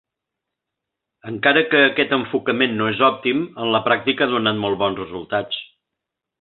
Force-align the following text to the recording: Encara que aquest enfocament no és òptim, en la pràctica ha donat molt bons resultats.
Encara 1.31 1.63
que 1.73 1.81
aquest 1.89 2.15
enfocament 2.17 2.75
no 2.79 2.89
és 2.95 3.03
òptim, 3.11 3.45
en 3.67 3.73
la 3.77 3.85
pràctica 3.91 4.29
ha 4.29 4.33
donat 4.35 4.61
molt 4.67 4.85
bons 4.85 5.01
resultats. 5.07 5.65